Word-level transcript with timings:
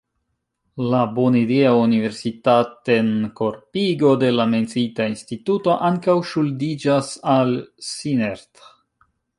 La 0.91 1.01
bonidea 1.17 1.73
universitatenkorpigo 1.81 4.11
de 4.25 4.33
la 4.39 4.49
menciita 4.55 5.09
instituto 5.13 5.77
ankaŭ 5.93 6.19
ŝuldiĝas 6.33 7.15
al 7.37 7.57
Sienerth. 7.93 8.69